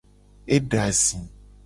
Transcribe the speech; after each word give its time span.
Eda 0.55 0.85
zi. 1.03 1.19